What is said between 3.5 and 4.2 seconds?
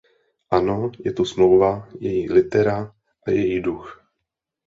duch.